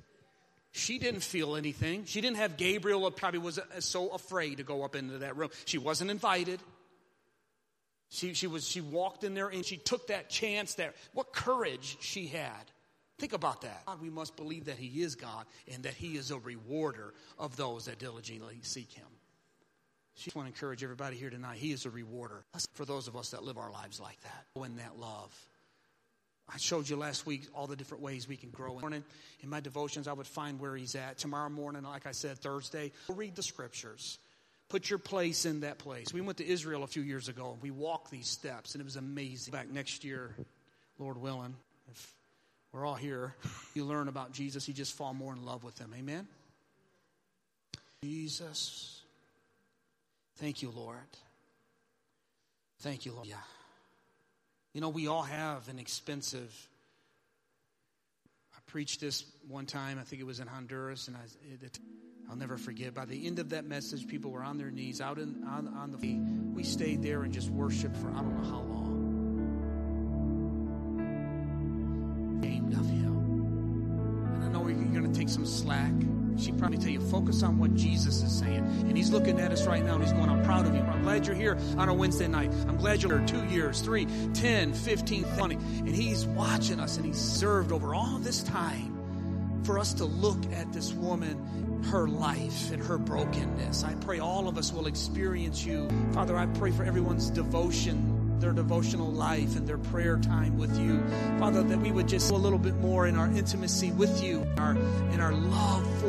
She 0.72 0.98
didn't 0.98 1.22
feel 1.22 1.56
anything. 1.56 2.04
She 2.04 2.20
didn't 2.20 2.36
have 2.36 2.56
Gabriel, 2.56 3.10
probably 3.10 3.40
was 3.40 3.58
uh, 3.58 3.80
so 3.80 4.10
afraid 4.10 4.58
to 4.58 4.62
go 4.62 4.84
up 4.84 4.94
into 4.94 5.18
that 5.18 5.36
room. 5.36 5.50
She 5.64 5.78
wasn't 5.78 6.10
invited. 6.10 6.60
She, 8.10 8.34
she, 8.34 8.48
was, 8.48 8.66
she 8.66 8.80
walked 8.80 9.22
in 9.24 9.34
there 9.34 9.48
and 9.48 9.64
she 9.64 9.76
took 9.76 10.08
that 10.08 10.28
chance 10.28 10.74
there. 10.74 10.92
What 11.14 11.32
courage 11.32 11.96
she 12.00 12.26
had. 12.26 12.70
Think 13.18 13.32
about 13.32 13.62
that. 13.62 13.84
God, 13.86 14.00
we 14.02 14.10
must 14.10 14.36
believe 14.36 14.64
that 14.64 14.76
He 14.76 15.02
is 15.02 15.14
God 15.14 15.46
and 15.72 15.84
that 15.84 15.94
He 15.94 16.16
is 16.16 16.30
a 16.30 16.38
rewarder 16.38 17.14
of 17.38 17.56
those 17.56 17.84
that 17.84 17.98
diligently 17.98 18.58
seek 18.62 18.90
Him. 18.92 19.06
I 19.06 20.22
just 20.22 20.34
want 20.34 20.48
to 20.48 20.52
encourage 20.52 20.82
everybody 20.82 21.16
here 21.16 21.30
tonight. 21.30 21.56
He 21.56 21.70
is 21.70 21.86
a 21.86 21.90
rewarder 21.90 22.44
for 22.72 22.84
those 22.84 23.08
of 23.08 23.16
us 23.16 23.30
that 23.30 23.44
live 23.44 23.58
our 23.58 23.70
lives 23.70 24.00
like 24.00 24.18
that. 24.22 24.64
In 24.64 24.76
that 24.76 24.98
love. 24.98 25.34
I 26.52 26.56
showed 26.56 26.88
you 26.88 26.96
last 26.96 27.26
week 27.26 27.46
all 27.54 27.66
the 27.66 27.76
different 27.76 28.02
ways 28.02 28.26
we 28.26 28.36
can 28.36 28.50
grow. 28.50 28.78
Morning, 28.80 29.04
In 29.40 29.48
my 29.48 29.60
devotions, 29.60 30.08
I 30.08 30.12
would 30.12 30.26
find 30.26 30.58
where 30.58 30.74
he's 30.74 30.96
at. 30.96 31.16
Tomorrow 31.16 31.50
morning, 31.50 31.84
like 31.84 32.06
I 32.06 32.12
said, 32.12 32.38
Thursday, 32.38 32.90
we'll 33.06 33.16
read 33.16 33.36
the 33.36 33.42
scriptures. 33.42 34.18
Put 34.70 34.88
your 34.88 35.00
place 35.00 35.44
in 35.44 35.60
that 35.60 35.78
place. 35.78 36.14
We 36.14 36.20
went 36.20 36.38
to 36.38 36.46
Israel 36.46 36.84
a 36.84 36.86
few 36.86 37.02
years 37.02 37.28
ago 37.28 37.50
and 37.52 37.60
we 37.60 37.72
walked 37.72 38.10
these 38.10 38.28
steps, 38.28 38.74
and 38.74 38.80
it 38.80 38.84
was 38.84 38.96
amazing. 38.96 39.52
Back 39.52 39.68
next 39.68 40.04
year, 40.04 40.34
Lord 40.98 41.18
willing, 41.18 41.56
if 41.90 42.14
we're 42.72 42.86
all 42.86 42.94
here, 42.94 43.34
you 43.74 43.84
learn 43.84 44.06
about 44.06 44.32
Jesus, 44.32 44.68
you 44.68 44.74
just 44.74 44.96
fall 44.96 45.12
more 45.12 45.34
in 45.34 45.44
love 45.44 45.64
with 45.64 45.76
him. 45.78 45.92
Amen? 45.98 46.28
Jesus. 48.04 49.02
Thank 50.36 50.62
you, 50.62 50.70
Lord. 50.70 50.96
Thank 52.78 53.04
you, 53.04 53.12
Lord. 53.12 53.26
Yeah. 53.26 53.34
You 54.72 54.80
know, 54.80 54.88
we 54.88 55.08
all 55.08 55.22
have 55.22 55.68
an 55.68 55.80
expensive. 55.80 56.68
Preached 58.70 59.00
this 59.00 59.24
one 59.48 59.66
time, 59.66 59.98
I 59.98 60.04
think 60.04 60.22
it 60.22 60.24
was 60.24 60.38
in 60.38 60.46
Honduras, 60.46 61.08
and 61.08 61.16
I, 61.16 61.22
it, 61.64 61.80
I'll 62.30 62.36
never 62.36 62.56
forget. 62.56 62.94
By 62.94 63.04
the 63.04 63.26
end 63.26 63.40
of 63.40 63.48
that 63.48 63.64
message, 63.64 64.06
people 64.06 64.30
were 64.30 64.44
on 64.44 64.58
their 64.58 64.70
knees 64.70 65.00
out 65.00 65.18
in, 65.18 65.42
on, 65.44 65.66
on 65.76 65.90
the. 65.90 65.98
We 66.54 66.62
stayed 66.62 67.02
there 67.02 67.24
and 67.24 67.32
just 67.32 67.50
worshiped 67.50 67.96
for 67.96 68.12
I 68.12 68.18
don't 68.18 68.40
know 68.40 68.48
how 68.48 68.60
long. 68.60 69.00
Aimed 72.44 72.74
of 72.74 72.86
Him. 72.86 74.34
And 74.34 74.44
I 74.44 74.48
know 74.48 74.68
you're 74.68 74.76
going 74.84 75.12
to 75.12 75.18
take 75.18 75.28
some 75.28 75.46
slack. 75.46 75.90
She 76.40 76.52
probably 76.52 76.78
tell 76.78 76.90
you, 76.90 77.00
focus 77.00 77.42
on 77.42 77.58
what 77.58 77.74
Jesus 77.74 78.22
is 78.22 78.32
saying. 78.32 78.58
And 78.58 78.96
he's 78.96 79.10
looking 79.10 79.38
at 79.40 79.52
us 79.52 79.66
right 79.66 79.84
now 79.84 79.94
and 79.94 80.02
he's 80.02 80.12
going, 80.12 80.28
I'm 80.28 80.42
proud 80.44 80.66
of 80.66 80.74
you. 80.74 80.80
I'm 80.80 81.02
glad 81.02 81.26
you're 81.26 81.36
here 81.36 81.58
on 81.76 81.88
a 81.88 81.94
Wednesday 81.94 82.28
night. 82.28 82.50
I'm 82.68 82.76
glad 82.76 83.02
you're 83.02 83.18
here 83.18 83.26
two 83.26 83.44
years, 83.46 83.80
three, 83.80 84.06
10, 84.34 84.72
15, 84.72 85.24
20. 85.24 85.54
And 85.54 85.88
he's 85.88 86.24
watching 86.26 86.80
us 86.80 86.96
and 86.96 87.04
he's 87.04 87.18
served 87.18 87.72
over 87.72 87.94
all 87.94 88.18
this 88.18 88.42
time 88.42 88.96
for 89.64 89.78
us 89.78 89.92
to 89.94 90.04
look 90.04 90.38
at 90.52 90.72
this 90.72 90.92
woman, 90.92 91.82
her 91.90 92.08
life, 92.08 92.72
and 92.72 92.82
her 92.82 92.98
brokenness. 92.98 93.84
I 93.84 93.94
pray 93.96 94.18
all 94.18 94.48
of 94.48 94.56
us 94.56 94.72
will 94.72 94.86
experience 94.86 95.64
you. 95.64 95.88
Father, 96.12 96.36
I 96.36 96.46
pray 96.46 96.70
for 96.70 96.84
everyone's 96.84 97.30
devotion 97.30 98.16
their 98.40 98.52
devotional 98.52 99.12
life 99.12 99.56
and 99.56 99.68
their 99.68 99.78
prayer 99.78 100.16
time 100.16 100.58
with 100.58 100.76
you. 100.78 101.02
Father, 101.38 101.62
that 101.62 101.78
we 101.78 101.92
would 101.92 102.08
just 102.08 102.30
a 102.30 102.34
little 102.34 102.58
bit 102.58 102.74
more 102.76 103.06
in 103.06 103.16
our 103.16 103.26
intimacy 103.26 103.92
with 103.92 104.22
you, 104.22 104.40
in 104.40 104.58
our, 104.58 104.76
in 105.12 105.20
our 105.20 105.32
love 105.32 105.86
for 106.00 106.08